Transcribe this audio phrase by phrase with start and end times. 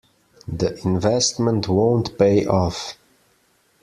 [0.47, 2.97] This investment won't pay off.